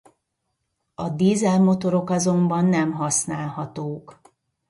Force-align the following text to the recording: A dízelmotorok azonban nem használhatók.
A 0.93 1.09
dízelmotorok 1.09 2.09
azonban 2.09 2.65
nem 2.65 2.91
használhatók. 2.93 4.21